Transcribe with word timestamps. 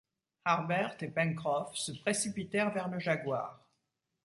Harbert 0.47 0.95
et 1.03 1.09
Pencroff 1.09 1.75
se 1.75 1.91
précipitèrent 1.91 2.71
vers 2.73 2.87
le 2.87 2.97
jaguar. 2.97 3.69